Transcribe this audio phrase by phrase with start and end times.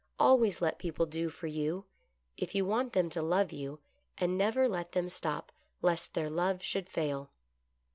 [0.17, 1.85] Always let people do for you,
[2.35, 3.81] if you want them to love you,
[4.17, 5.51] and never let them stop
[5.83, 7.29] lest their love should fail."